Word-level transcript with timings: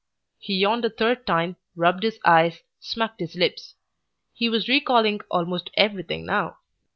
He 0.39 0.55
yawned 0.55 0.83
a 0.83 0.89
third 0.89 1.27
time, 1.27 1.57
rubbed 1.75 2.01
his 2.01 2.17
eyes, 2.25 2.61
smacked 2.79 3.19
his 3.19 3.35
lips. 3.35 3.75
He 4.33 4.49
was 4.49 4.67
recalling 4.67 5.21
almost 5.29 5.69
everything 5.77 6.25
now. 6.25 6.57